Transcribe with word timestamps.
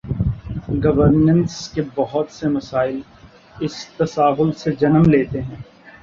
Governance 0.83 1.69
کے 1.69 1.81
بہت 1.95 2.31
سے 2.31 2.47
مسائل 2.47 2.99
اس 3.59 3.85
تساہل 3.97 4.51
سے 4.51 4.71
جنم 4.71 5.03
لیتے 5.09 5.41
ہیں۔ 5.41 5.55